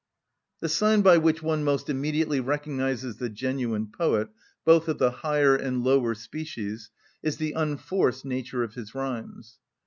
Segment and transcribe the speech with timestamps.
[0.61, 4.29] The sign by which one most immediately recognises the genuine poet,
[4.65, 6.89] both of the higher and lower species,
[7.21, 9.59] is the unforced nature of his rhymes.